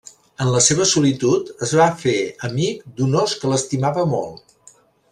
En 0.45 0.47
la 0.53 0.61
seva 0.67 0.87
solitud 0.91 1.51
es 1.67 1.75
va 1.81 1.87
fer 2.05 2.15
amic 2.49 2.83
d'un 2.99 3.17
ós 3.23 3.39
que 3.43 3.53
l'estimava 3.55 4.11
molt. 4.19 4.61